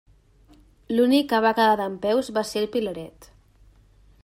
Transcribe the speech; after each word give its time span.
L'únic 0.99 1.27
que 1.33 1.41
va 1.47 1.51
quedar 1.59 1.77
dempeus 1.83 2.33
va 2.39 2.45
ser 2.53 2.63
el 2.65 2.69
pilaret. 2.77 3.31